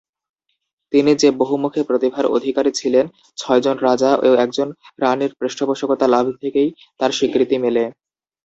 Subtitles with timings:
[0.93, 3.05] তিনি যে বহুমুখী প্রতিভার অধিকারী ছিলেন
[3.37, 4.67] ছয়জন রাজা ও একজন
[5.01, 7.83] রানীর পৃষ্ঠপোষকতা লাভ থেকেই তার স্বীকৃতি মেলে।